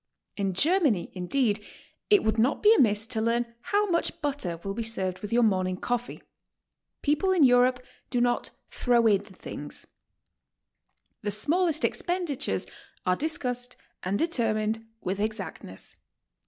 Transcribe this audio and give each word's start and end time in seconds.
In 0.35 0.53
Germany, 0.55 1.11
indeed, 1.13 1.63
it 2.09 2.23
would 2.23 2.39
not 2.39 2.63
be 2.63 2.73
amiss 2.73 3.05
to 3.05 3.21
learn 3.21 3.53
how 3.61 3.85
much 3.85 4.19
butter 4.19 4.59
will 4.63 4.73
be 4.73 4.81
served 4.81 5.19
with 5.19 5.31
your 5.31 5.43
morning 5.43 5.77
coffee. 5.77 6.23
People 7.03 7.31
in 7.31 7.43
Europe 7.43 7.85
do 8.09 8.19
not 8.19 8.49
"throw 8.71 9.05
in" 9.05 9.21
things. 9.21 9.85
The 11.21 11.29
146 11.29 12.01
GOING 12.01 12.15
ABROAD? 12.23 12.41
smallest 12.41 12.65
expenditures 12.65 12.77
are 13.05 13.15
discussed 13.15 13.75
and 14.01 14.17
determined 14.17 14.87
with 15.01 15.19
ex 15.19 15.37
actness. 15.37 15.97